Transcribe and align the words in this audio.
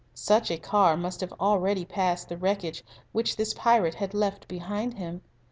Such 0.15 0.49
a 0.49 0.57
car 0.57 0.97
must 0.97 1.21
have 1.21 1.31
already 1.33 1.85
passed 1.85 2.27
the 2.27 2.35
wreckage 2.35 2.83
which 3.11 3.35
this 3.35 3.53
pirate 3.53 3.93
had 3.93 4.15
left 4.15 4.47
behind 4.47 4.95
him. 4.95 5.21